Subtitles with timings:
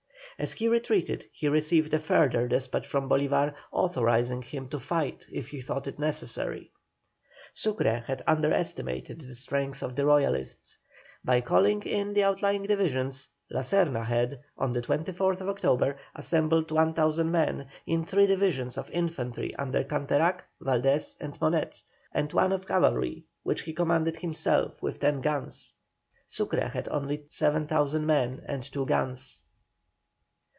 [0.39, 5.49] As he retreated he received a further despatch from Bolívar authorising him to fight if
[5.49, 6.71] he thought it necessary.
[7.53, 10.79] Sucre had under estimated the strength of the Royalists.
[11.23, 17.29] By calling in the outlying divisions La Serna had, on the 24th October, assembled 10,000
[17.29, 21.73] men, in three divisions of infantry under Canterac, Valdés, and Monet,
[22.15, 25.73] and one of cavalry, which he commanded himself, with ten guns.
[26.25, 29.41] Sucre had only 7,000 men and two guns.